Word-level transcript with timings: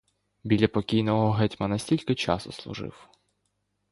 Біля 0.43 0.67
покійного 0.67 1.31
гетьмана 1.31 1.79
стільки 1.79 2.15
часу 2.15 2.51
служив. 2.51 3.09